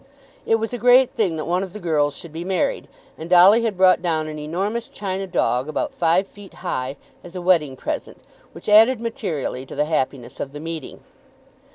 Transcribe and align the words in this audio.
It 0.47 0.55
was 0.55 0.73
a 0.73 0.79
great 0.79 1.11
thing 1.11 1.35
that 1.37 1.45
one 1.45 1.61
of 1.61 1.73
the 1.73 1.79
girls 1.79 2.17
should 2.17 2.33
be 2.33 2.43
married, 2.43 2.87
and 3.19 3.29
Dolly 3.29 3.61
had 3.65 3.77
brought 3.77 4.01
down 4.01 4.27
an 4.27 4.39
enormous 4.39 4.87
china 4.87 5.27
dog, 5.27 5.69
about 5.69 5.93
five 5.93 6.27
feet 6.27 6.55
high, 6.65 6.97
as 7.23 7.35
a 7.35 7.39
wedding 7.39 7.75
present, 7.77 8.17
which 8.51 8.67
added 8.67 8.99
materially 8.99 9.63
to 9.63 9.75
the 9.75 9.85
happiness 9.85 10.39
of 10.39 10.53
the 10.53 10.59
meeting. 10.59 11.01